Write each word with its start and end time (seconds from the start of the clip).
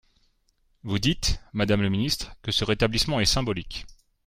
Vous 0.81 0.97
dites, 0.97 1.39
madame 1.53 1.83
le 1.83 1.89
ministre, 1.89 2.31
que 2.41 2.51
ce 2.51 2.65
rétablissement 2.65 3.19
est 3.19 3.25
symbolique. 3.25 3.85